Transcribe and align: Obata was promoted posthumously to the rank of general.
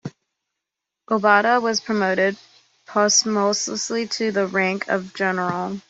Obata 1.11 1.61
was 1.61 1.79
promoted 1.79 2.35
posthumously 2.87 4.07
to 4.07 4.31
the 4.31 4.47
rank 4.47 4.87
of 4.87 5.13
general. 5.13 5.77